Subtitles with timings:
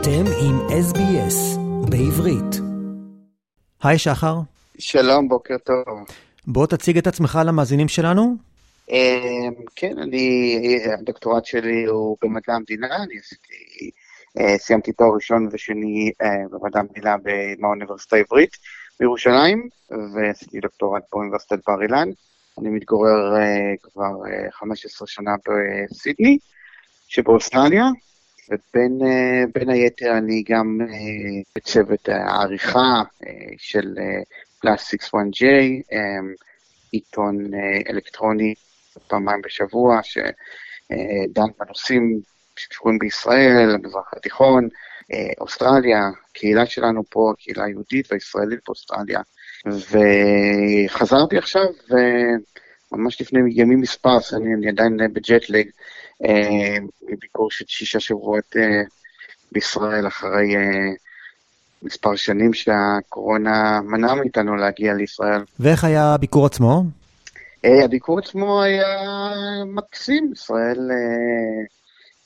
[0.00, 1.58] אתם עם SBS
[1.90, 2.60] בעברית.
[3.82, 4.34] היי שחר.
[4.78, 5.98] שלום, בוקר טוב.
[6.46, 8.36] בוא תציג את עצמך למאזינים שלנו.
[8.90, 10.58] אמ, כן, אני,
[10.98, 13.90] הדוקטורט שלי הוא במדע המדינה, אני עשיתי,
[14.38, 17.16] אה, סיימתי תואר ראשון ושני אה, במדע המדינה
[17.60, 18.56] באוניברסיטה העברית
[19.00, 22.08] בירושלים, ועשיתי דוקטורט באוניברסיטת בר אילן.
[22.58, 24.12] אני מתגורר אה, כבר
[24.50, 26.38] 15 שנה בסידני
[27.08, 27.84] שבאוסטרליה,
[28.50, 30.78] ובין היתר אני גם
[31.56, 33.02] בצוות העריכה
[33.58, 33.94] של
[34.60, 35.44] פלאסטיקס 1J,
[36.92, 37.50] עיתון
[37.90, 38.54] אלקטרוני
[39.08, 42.20] פעמיים בשבוע, שדן בנושאים
[42.56, 44.68] שקשורים בישראל, המזרח התיכון,
[45.40, 49.20] אוסטרליה, הקהילה שלנו פה, הקהילה היהודית והישראלית באוסטרליה.
[49.66, 51.64] וחזרתי עכשיו,
[52.92, 55.66] ממש לפני ימים מספר, אני, אני עדיין בג'טלג,
[57.08, 58.56] מביקור של שישה שבועות
[59.52, 60.54] בישראל אחרי
[61.82, 65.42] מספר שנים שהקורונה מנעה מאיתנו להגיע לישראל.
[65.60, 66.84] ואיך היה הביקור עצמו?
[67.64, 68.98] אה, הביקור עצמו היה
[69.66, 71.64] מקסים, ישראל אה,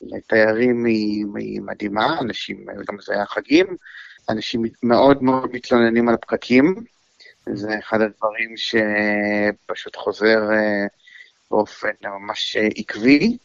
[0.00, 3.66] לתיירים היא מדהימה, אנשים, גם זה היה חגים,
[4.28, 6.74] אנשים מאוד מאוד מתלוננים על הפקקים,
[7.46, 10.86] זה אחד הדברים שפשוט חוזר אה,
[11.52, 13.36] באופן ממש עקבי,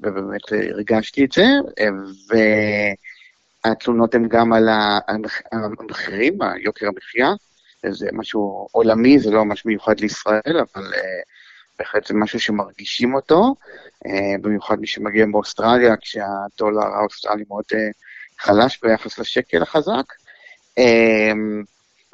[0.00, 1.44] ובאמת הרגשתי את זה,
[3.64, 4.68] והתלונות הן גם על
[5.52, 7.32] המחירים, יוקר המחיה.
[7.90, 10.92] זה משהו עולמי, זה לא משהו מיוחד לישראל, אבל
[11.78, 13.54] בהחלט זה משהו שמרגישים אותו,
[14.40, 17.64] במיוחד מי שמגיע באוסטרליה, כשהדולר האוסטרלי מאוד
[18.38, 20.12] חלש ביחס לשקל החזק.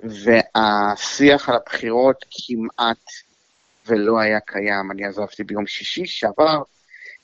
[0.02, 3.04] והשיח על הבחירות כמעט
[3.90, 4.90] ולא היה קיים.
[4.90, 6.62] אני עזבתי ביום שישי שעבר,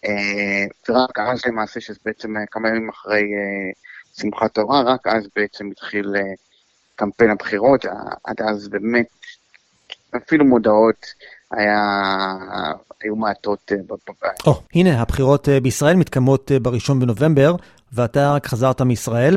[0.04, 0.08] uh,
[0.88, 6.06] ורק אז למעשה, שזה בעצם כמה ימים אחרי uh, שמחת תורה, רק אז בעצם התחיל...
[6.16, 6.46] Uh,
[6.96, 7.84] קמפיין הבחירות,
[8.24, 9.06] עד אז באמת,
[10.16, 11.06] אפילו מודעות
[11.50, 11.80] היה,
[13.02, 14.40] היו מעטות אה, בבית.
[14.46, 17.56] oh, הנה, הבחירות אה, בישראל מתקיימות אה, בראשון בנובמבר,
[17.92, 19.36] ואתה רק חזרת מישראל.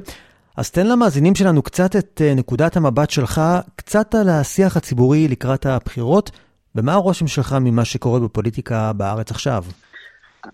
[0.57, 3.41] אז תן למאזינים שלנו קצת את נקודת המבט שלך,
[3.75, 6.31] קצת על השיח הציבורי לקראת הבחירות,
[6.75, 9.63] ומה הרושם שלך ממה שקורה בפוליטיקה בארץ עכשיו?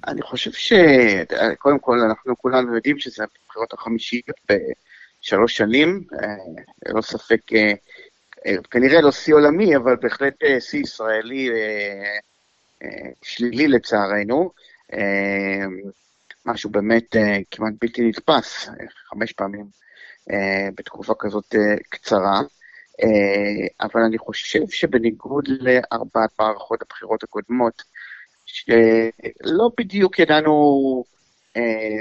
[0.08, 4.36] אני חושב שקודם כל אנחנו כולנו יודעים שזה הבחירות החמישיות
[5.26, 6.36] שלוש שנים, אה,
[6.86, 7.74] ללא ספק, אה,
[8.46, 11.50] אה, כנראה לא שיא עולמי, אבל בהחלט שיא ישראלי
[13.22, 14.52] שלילי לצערנו.
[16.46, 17.16] משהו באמת
[17.52, 18.70] כמעט בלתי נתפס,
[19.10, 19.66] חמש פעמים
[20.76, 21.56] בתקופה כזאת
[21.90, 22.42] קצרה.
[23.82, 27.84] אבל אני חושב שבניגוד לארבעת מערכות הבחירות הקודמות,
[28.46, 31.04] שלא בדיוק ידענו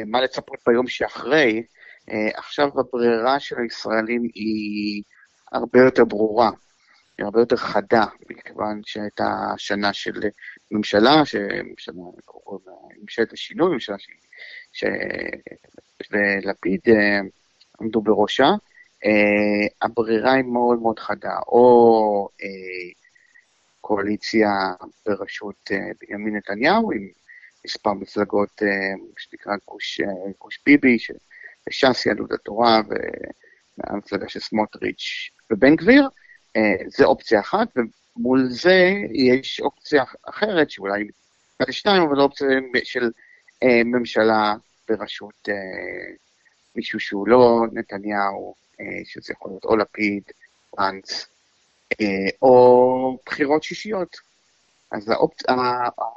[0.06, 1.62] מה לצפות ביום שאחרי,
[2.10, 5.02] אה, עכשיו הברירה של הישראלים היא
[5.52, 6.50] הרבה יותר ברורה,
[7.18, 10.12] היא הרבה יותר חדה, מכיוון שהייתה שנה של
[10.70, 11.22] ממשלה,
[13.00, 13.96] ממשלת השינוי, ממשלה
[16.02, 17.20] שלפיד אה,
[17.80, 18.48] עמדו בראשה.
[19.04, 22.44] Uh, הברירה היא מאוד מאוד חדה, או uh,
[23.80, 24.50] קואליציה
[25.06, 27.08] בראשות uh, בנימין נתניהו, עם
[27.64, 30.98] מספר מפלגות, uh, שנקרא גוש, uh, גוש ביבי.
[31.70, 32.80] ש"ס, יהדות התורה
[33.78, 36.08] והמפלגה של סמוטריץ' ובן גביר,
[36.56, 37.68] אה, זה אופציה אחת,
[38.16, 41.08] ומול זה יש אופציה אחרת, שאולי
[41.58, 42.48] אחת לשתיים, אבל אופציה
[42.84, 43.10] של
[43.62, 44.54] אה, ממשלה
[44.88, 46.14] בראשות אה,
[46.76, 48.54] מישהו שהוא לא נתניהו,
[49.04, 50.22] שזה יכול להיות או לפיד,
[50.70, 51.26] פאנץ,
[52.42, 54.16] או בחירות שישיות.
[54.90, 55.42] אז האופצ...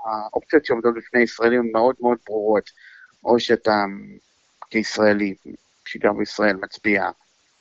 [0.06, 2.70] האופציות שעומדות בפני ישראלים הן מאוד מאוד ברורות.
[3.24, 3.86] או שאתה
[4.70, 5.36] כישראלי
[5.86, 7.10] שגר בישראל מצביע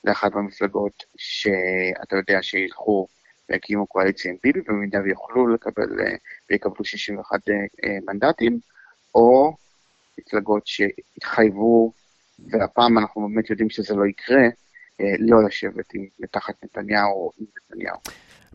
[0.05, 3.07] לאחת מהמפלגות שאתה יודע שילכו
[3.49, 6.17] ויקימו קואליציה עם ביבי, במידה ויוכלו לקבל אה,
[6.51, 8.59] ויקבלו 61 אה, אה, מנדטים,
[9.15, 9.57] או
[10.19, 11.92] מפלגות שהתחייבו,
[12.39, 14.42] והפעם אנחנו באמת יודעים שזה לא יקרה,
[15.19, 17.97] לא לשבת עם, מתחת נתניהו או עם נתניהו.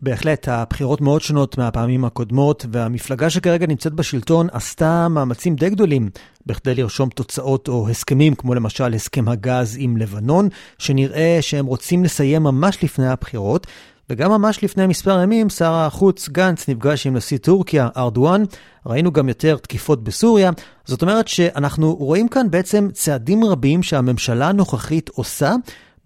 [0.02, 6.10] בהחלט, הבחירות מאוד שונות מהפעמים הקודמות, והמפלגה שכרגע נמצאת בשלטון עשתה מאמצים די גדולים
[6.46, 10.48] בכדי לרשום תוצאות או הסכמים, כמו למשל הסכם הגז עם לבנון,
[10.78, 13.66] שנראה שהם רוצים לסיים ממש לפני הבחירות.
[14.10, 18.42] וגם ממש לפני מספר ימים, שר החוץ גנץ נפגש עם נשיא טורקיה, ארדואן.
[18.86, 20.50] ראינו גם יותר תקיפות בסוריה.
[20.84, 25.54] זאת אומרת שאנחנו רואים כאן בעצם צעדים רבים שהממשלה הנוכחית עושה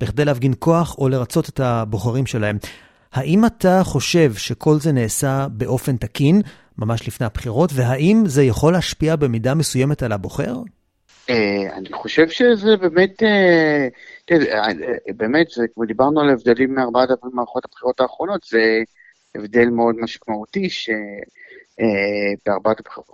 [0.00, 2.58] בכדי להפגין כוח או לרצות את הבוחרים שלהם.
[3.12, 6.42] האם אתה חושב שכל זה נעשה באופן תקין,
[6.78, 10.56] ממש לפני הבחירות, והאם זה יכול להשפיע במידה מסוימת על הבוחר?
[11.72, 13.22] אני חושב שזה באמת,
[15.16, 18.82] באמת, זה, כמו דיברנו על הבדלים מארבעת מערכות הבחירות האחרונות, זה
[19.34, 21.00] הבדל מאוד משמעותי, שבארבעת
[22.80, 23.08] הבחירות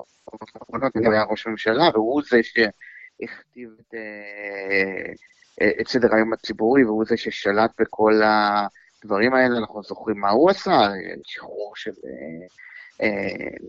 [0.54, 3.94] האחרונות הוא היה ראש ממשלה, והוא זה שהכתיב את,
[5.80, 10.88] את סדר היום הציבורי, והוא זה ששלט בכל הדברים האלה, אנחנו זוכרים מה הוא עשה,
[11.24, 11.90] שחרור של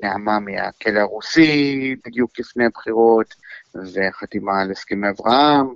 [0.01, 3.35] נעמה מהכלא הרוסי בדיוק לפני הבחירות,
[3.75, 5.67] וחתימה על הסכמי אברהם.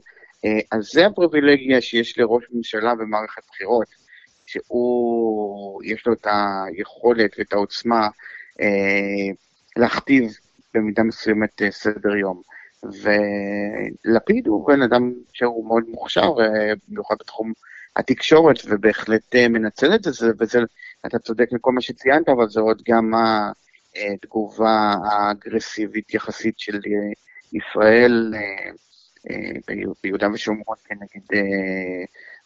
[0.71, 3.87] אז זה הפריבילגיה שיש לראש ממשלה במערכת בחירות,
[4.45, 8.07] שהוא, יש לו את היכולת ואת העוצמה
[8.61, 9.33] אה,
[9.77, 10.31] להכתיב
[10.73, 12.41] במידה מסוימת סדר יום.
[14.05, 16.33] ולפיד הוא בן אדם שהוא מאוד מוכשר,
[16.89, 17.53] במיוחד בתחום
[17.95, 20.59] התקשורת, ובהחלט מנצל את זה, וזה,
[21.05, 23.13] אתה צודק לכל מה שציינת, אבל זה עוד גם
[23.95, 26.79] התגובה האגרסיבית יחסית של
[27.53, 28.33] ישראל
[30.03, 31.43] ביהודה ושומרון כנגד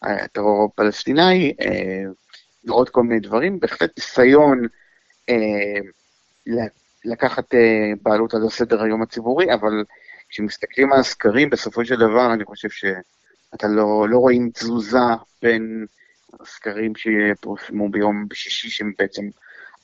[0.01, 1.53] הטרור הפלסטיני,
[2.65, 4.67] ועוד כל מיני דברים, בהחלט ניסיון
[7.05, 7.45] לקחת
[8.01, 9.83] בעלות על הסדר היום הציבורי, אבל
[10.31, 14.97] כשמסתכלים על הסקרים, בסופו של דבר אני חושב שאתה לא, לא רואים תזוזה
[15.41, 15.85] בין
[16.39, 19.21] הסקרים שפורסמו ביום בשישי, שהם בעצם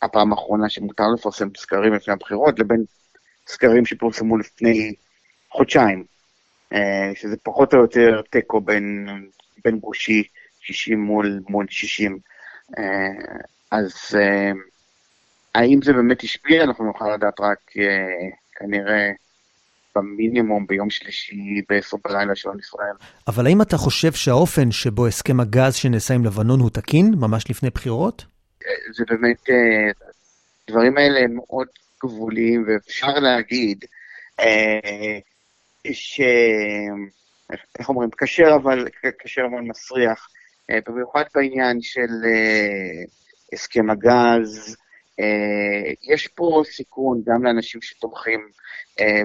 [0.01, 2.83] הפעם האחרונה שמותר לפרסם סקרים לפני הבחירות, לבין
[3.47, 4.93] סקרים שפורסמו לפני
[5.49, 6.03] חודשיים,
[6.73, 9.07] אה, שזה פחות או יותר תיקו בין,
[9.63, 10.23] בין גושי
[10.59, 12.19] 60 מול, מול 60.
[12.77, 12.83] אה,
[13.71, 14.51] אז אה,
[15.55, 16.63] האם זה באמת השפיע?
[16.63, 17.59] אנחנו נוכל לדעת רק
[18.55, 19.11] כנראה
[19.97, 22.95] במינימום ביום שלישי בעשר בלילה של ישראל.
[23.27, 27.69] אבל האם אתה חושב שהאופן שבו הסכם הגז שנעשה עם לבנון הוא תקין, ממש לפני
[27.69, 28.25] בחירות?
[28.95, 29.49] זה באמת,
[30.67, 31.67] הדברים האלה הם מאוד
[32.03, 33.85] גבוליים, ואפשר להגיד
[34.39, 35.19] אה,
[35.91, 36.21] ש...
[37.79, 38.09] איך אומרים?
[38.17, 38.87] כשר אבל,
[39.19, 40.27] כשר אבל מסריח,
[40.69, 43.03] אה, במיוחד בעניין של אה,
[43.53, 44.77] הסכם הגז.
[46.13, 48.39] יש פה סיכון גם לאנשים שתומכים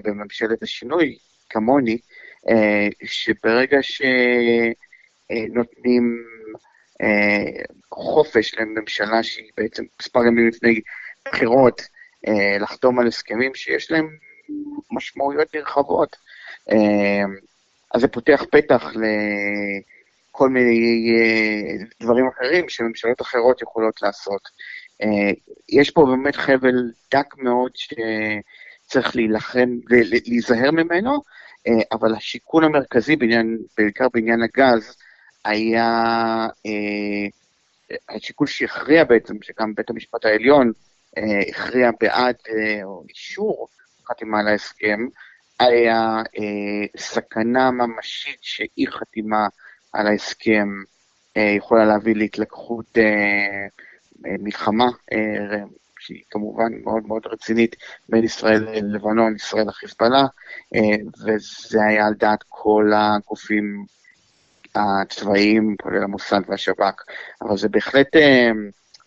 [0.05, 1.19] בממשלת השינוי,
[1.51, 1.99] כמוני,
[3.05, 3.79] שברגע
[5.43, 6.25] שנותנים
[7.93, 10.81] חופש לממשלה שהיא בעצם מספר ימים לפני
[11.29, 11.83] בחירות,
[12.61, 14.09] לחתום על הסכמים שיש להם
[14.91, 16.17] משמעויות נרחבות.
[17.95, 18.85] אז זה פותח פתח
[20.35, 24.41] לכל מיני אה, דברים אחרים שממשלות אחרות יכולות לעשות.
[25.03, 25.31] אה,
[25.69, 31.23] יש פה באמת חבל דק מאוד שצריך להילחם ולהיזהר ממנו,
[31.69, 34.97] אה, אבל השיקול המרכזי, בעניין, בעיקר בעניין הגז,
[35.45, 36.47] היה
[38.09, 40.73] השיקול שהכריע בעצם, שגם בית המשפט העליון
[41.49, 42.37] הכריע בעד
[42.85, 43.69] או אישור
[44.09, 45.07] חתימה על ההסכם,
[45.61, 49.47] היה אה, סכנה ממשית שאי חתימה
[49.93, 50.69] על ההסכם
[51.37, 53.67] אה, יכולה להביא להתלקחות אה, אה,
[54.41, 55.59] מלחמה, אה,
[56.03, 57.77] שהיא כמובן מאוד מאוד רצינית,
[58.09, 60.27] בין ישראל ללבנון, ישראל לחיזבאללה,
[60.75, 60.81] אה,
[61.25, 63.85] וזה היה על דעת כל הגופים
[64.75, 67.03] הצבאיים, כולל המוסד והשב"כ,
[67.43, 68.51] אבל זה בהחלט אה,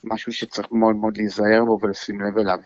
[0.03, 2.59] משהו שצריך מאוד מאוד להיזהר בו ולשים לב אליו.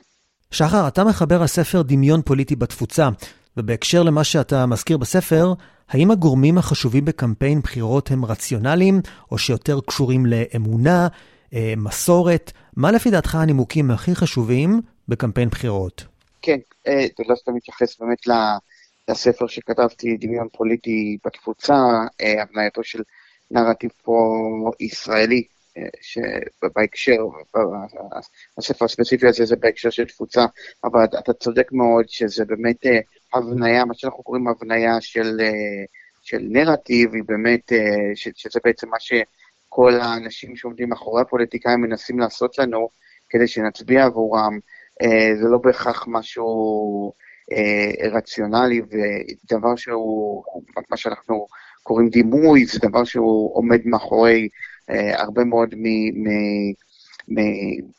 [0.51, 3.09] שחר, אתה מחבר הספר דמיון פוליטי בתפוצה,
[3.57, 5.53] ובהקשר למה שאתה מזכיר בספר,
[5.89, 11.07] האם הגורמים החשובים בקמפיין בחירות הם רציונליים, או שיותר קשורים לאמונה, אה,
[11.77, 12.51] מסורת?
[12.77, 16.03] מה לפי דעתך הנימוקים הכי חשובים בקמפיין בחירות?
[16.41, 18.21] כן, אה, תודה שאתה מתייחס באמת
[19.09, 21.77] לספר שכתבתי, דמיון פוליטי בתפוצה,
[22.21, 23.01] אה, הבנייתו של
[23.51, 25.43] נרטיב פרו-ישראלי
[26.01, 27.21] שבהקשר,
[28.57, 30.45] הספר הספציפי הזה זה בהקשר של תפוצה,
[30.83, 32.99] אבל אתה צודק מאוד שזה באמת אה,
[33.33, 35.85] הבניה, מה שאנחנו קוראים הבניה של, אה,
[36.21, 38.97] של נרטיב, היא באמת, אה, שזה בעצם מה
[39.69, 42.89] שכל האנשים שעומדים מאחורי הפוליטיקאים מנסים לעשות לנו
[43.29, 44.59] כדי שנצביע עבורם.
[45.41, 47.13] זה לא בהכרח משהו
[48.11, 50.43] רציונלי ודבר שהוא,
[50.89, 51.47] מה שאנחנו
[51.83, 54.49] קוראים דימוי, זה דבר שהוא עומד מאחורי
[54.89, 55.75] אה, הרבה מאוד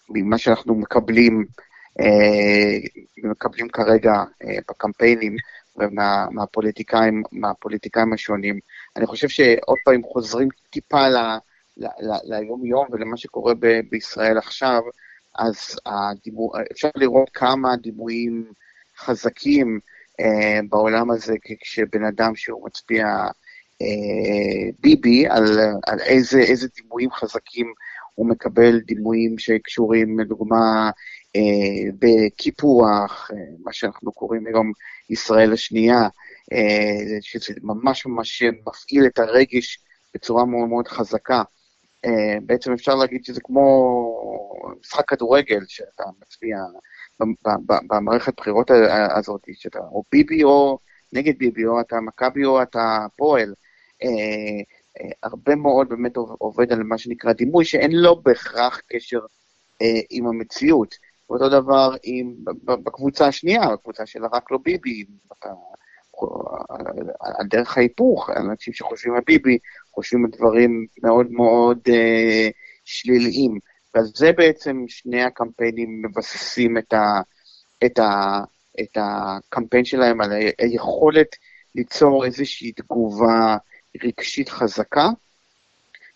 [0.09, 1.45] ממה שאנחנו מקבלים,
[2.00, 2.79] אה,
[3.31, 4.12] מקבלים כרגע
[4.45, 5.37] אה, בקמפיינים
[5.77, 8.59] ומהפוליטיקאים מהפוליטיקאים השונים.
[8.97, 11.09] אני חושב שעוד פעם חוזרים טיפה
[12.25, 14.81] ליום-יום ולמה שקורה ב- בישראל עכשיו,
[15.39, 15.57] אז
[15.87, 18.53] הדימו, אפשר לראות כמה דימויים
[18.99, 19.81] חזקים
[20.21, 23.07] אה, בעולם הזה כשבן אדם שהוא מצביע
[23.83, 27.73] אה, ביבי, על, על איזה, איזה דימויים חזקים
[28.15, 30.91] הוא מקבל, דימויים שקשורים לדוגמה
[31.37, 34.73] אה, בקיפוח, אה, מה שאנחנו קוראים היום
[35.11, 36.09] ישראל השנייה,
[37.21, 39.79] שזה ממש ממש מפעיל את הרגש
[40.15, 41.43] בצורה מאוד מאוד חזקה.
[42.42, 46.59] בעצם אפשר להגיד שזה כמו משחק כדורגל, שאתה מצביע
[47.90, 48.71] במערכת בחירות
[49.16, 50.78] הזאת, שאתה או ביבי או
[51.12, 53.54] נגד ביבי, או אתה מכבי או אתה פועל.
[55.23, 59.21] הרבה מאוד באמת עובד על מה שנקרא דימוי, שאין לו בהכרח קשר
[60.11, 60.95] עם המציאות.
[61.30, 65.04] ואותו דבר עם, בקבוצה השנייה, בקבוצה של רק לא ביבי,
[67.21, 69.59] על דרך ההיפוך, אנשים שחושבים על ביבי,
[69.95, 72.49] חושבים על דברים מאוד מאוד אה,
[72.85, 73.59] שליליים.
[73.95, 77.21] ועל זה בעצם שני הקמפיינים מבססים את, ה,
[77.87, 78.41] את, ה,
[78.81, 81.37] את הקמפיין שלהם, על היכולת
[81.75, 83.57] ליצור איזושהי תגובה
[84.05, 85.09] רגשית חזקה,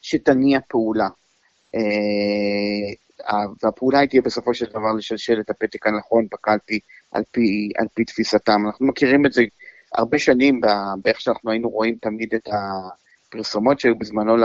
[0.02, 1.08] שתניע פעולה.
[1.74, 1.80] אה,
[3.62, 6.80] והפעולה היא תהיה בסופו של דבר לשלשל את הפתק הנכון בקלפי
[7.12, 8.66] על פי, על פי תפיסתם.
[8.66, 9.42] אנחנו מכירים את זה
[9.94, 10.60] הרבה שנים
[11.02, 12.48] באיך שאנחנו היינו רואים תמיד את
[13.28, 14.36] הפרסומות שהיו בזמנו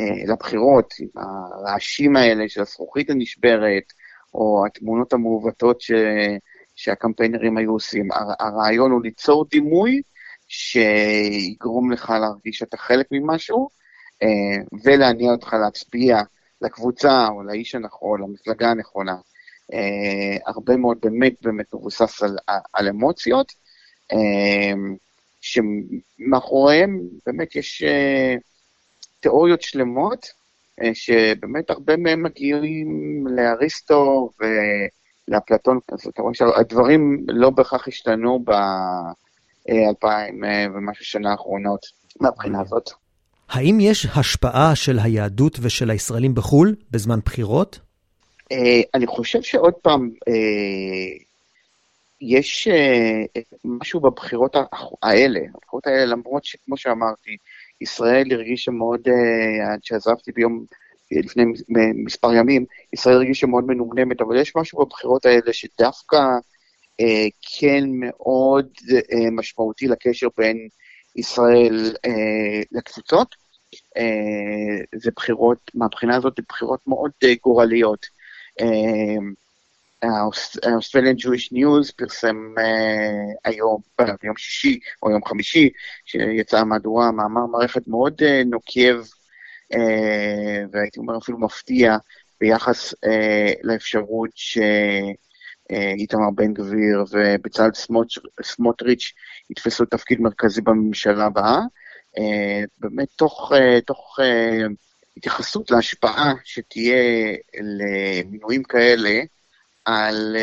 [0.00, 3.92] אה, לבחירות, עם הרעשים האלה של הזכוכית הנשברת,
[4.34, 5.92] או התמונות המעוותות ש,
[6.74, 8.08] שהקמפיינרים היו עושים.
[8.40, 10.02] הרעיון הוא ליצור דימוי
[10.48, 13.68] שיגרום לך להרגיש שאתה חלק ממשהו,
[14.22, 16.18] אה, ולהניע אותך להצביע
[16.62, 19.16] לקבוצה או לאיש הנכון, למפלגה הנכונה.
[19.72, 22.36] אה, הרבה מאוד באמת באמת מבוסס על,
[22.72, 23.52] על אמוציות,
[25.40, 28.34] שמאחוריהם באמת יש אה,
[29.20, 30.26] תיאוריות שלמות,
[30.82, 38.44] אה, שבאמת הרבה מהם מגיעים לאריסטו ולאפלטון, אז אתה רואה שהדברים לא בהכרח השתנו
[39.68, 41.86] באלפיים אה, ומשהו שנה האחרונות
[42.20, 42.90] מהבחינה הזאת.
[43.48, 47.78] האם יש השפעה של היהדות ושל הישראלים בחו"ל בזמן בחירות?
[48.94, 50.10] אני חושב שעוד פעם,
[52.20, 54.56] יש uh, משהו בבחירות
[55.02, 57.36] האלה, הבחירות האלה, למרות שכמו שאמרתי,
[57.80, 60.64] ישראל הרגישה מאוד, uh, עד שעזבתי ביום,
[61.10, 61.44] לפני
[61.94, 66.18] מספר ימים, ישראל הרגישה מאוד מנומנמת, אבל יש משהו בבחירות האלה שדווקא
[67.58, 68.68] כן מאוד
[69.32, 70.68] משמעותי לקשר בין
[71.18, 73.34] ישראל אה, לקבוצות.
[73.96, 78.06] אה, זה בחירות, מהבחינה הזאת, בחירות מאוד אה, גורליות.
[80.02, 82.62] ה Australian Jewish News פרסם אה,
[83.44, 83.80] היום,
[84.22, 85.70] ביום שישי או יום חמישי,
[86.04, 89.06] שיצאה מהדורה, מאמר מערכת מאוד אה, נוקב,
[90.72, 91.96] והייתי אומר אפילו מפתיע,
[92.40, 92.94] ביחס
[93.62, 94.58] לאפשרות ש...
[95.70, 97.70] איתמר בן גביר ובצלאל
[98.42, 99.12] סמוטריץ'
[99.50, 101.60] יתפסו תפקיד מרכזי בממשלה הבאה,
[102.18, 104.66] אה, באמת תוך, אה, תוך אה,
[105.16, 109.20] התייחסות להשפעה שתהיה למינויים כאלה
[109.88, 110.36] על,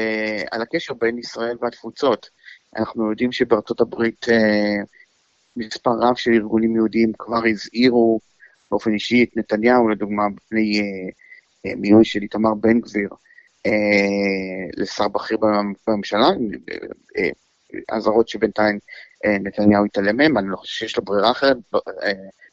[0.51, 2.29] על הקשר בין ישראל והתפוצות.
[2.77, 4.25] אנחנו יודעים שבארצות הברית
[5.55, 8.19] מספר רב של ארגונים יהודיים כבר הזהירו
[8.71, 10.81] באופן אישי את נתניהו, לדוגמה, בפני
[11.65, 13.09] מינוי של איתמר בן גביר.
[13.65, 15.37] אה, לשר בכיר
[15.87, 16.27] בממשלה,
[17.17, 17.29] אה,
[17.89, 18.79] אזהרות שבינתיים
[19.25, 21.57] אה, נתניהו התעלם מהם, אני לא חושב שיש לו ברירה אחרת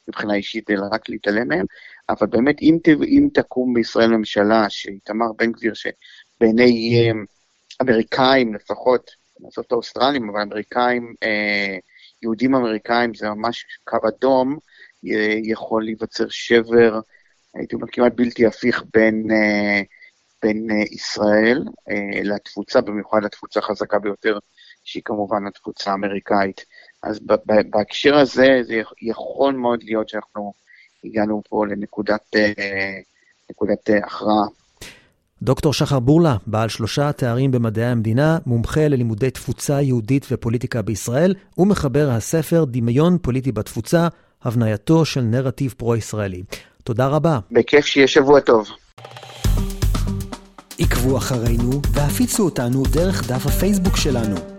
[0.08, 1.66] מבחינה אישית, אלא רק להתעלם מהם,
[2.08, 5.74] אבל באמת אם תקום בישראל ממשלה שאיתמר בן גביר,
[6.42, 7.10] שבעיני
[7.82, 9.10] אמריקאים לפחות,
[9.60, 11.14] את האוסטרלים, אבל אמריקאים,
[12.22, 14.58] יהודים אמריקאים זה ממש קו אדום,
[15.42, 17.00] יכול להיווצר שבר,
[17.54, 19.26] הייתי אומר כמעט בלתי הפיך בין
[20.42, 24.38] בין אה, ישראל אה, לתפוצה, במיוחד לתפוצה החזקה ביותר,
[24.84, 26.64] שהיא כמובן התפוצה האמריקאית.
[27.02, 27.20] אז
[27.70, 30.52] בהקשר הזה, זה יכול מאוד להיות שאנחנו
[31.04, 32.98] הגענו פה לנקודת אה,
[33.50, 34.61] נקודת הכרעה.
[35.42, 42.10] דוקטור שחר בורלה, בעל שלושה תארים במדעי המדינה, מומחה ללימודי תפוצה יהודית ופוליטיקה בישראל, ומחבר
[42.10, 44.08] הספר דמיון פוליטי בתפוצה,
[44.42, 46.42] הבנייתו של נרטיב פרו-ישראלי.
[46.84, 47.38] תודה רבה.
[47.50, 48.68] בכיף שיהיה שבוע טוב.
[50.78, 54.51] עקבו אחרינו והפיצו אותנו דרך דף הפייסבוק שלנו.